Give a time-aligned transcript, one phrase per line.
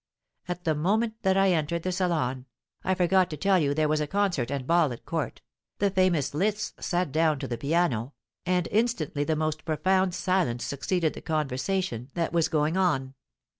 [0.47, 2.47] At the moment that I entered the salon
[2.83, 5.43] (I forgot to tell you there was a concert and ball at court)
[5.77, 11.13] the famous Liszt sat down to the piano, and instantly the most profound silence succeeded
[11.13, 13.13] to the conversation that was going on.